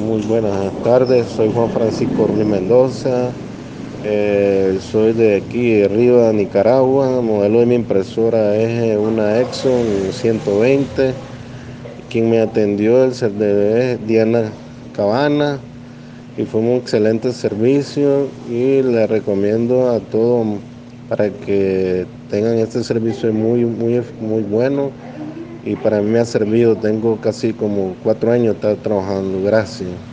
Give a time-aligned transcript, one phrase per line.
[0.00, 3.30] Muy buenas tardes, soy Juan Francisco Ruiz Mendoza,
[4.04, 10.10] eh, soy de aquí de arriba, Nicaragua, el modelo de mi impresora es una Exxon
[10.10, 11.12] 120,
[12.08, 14.44] quien me atendió el es Diana
[14.96, 15.58] Cabana
[16.38, 20.46] y fue un excelente servicio y le recomiendo a todos
[21.10, 24.90] para que tengan este servicio muy, muy, muy bueno
[25.62, 30.11] y para mí me ha servido, tengo casi como cuatro años estar trabajando, gracias.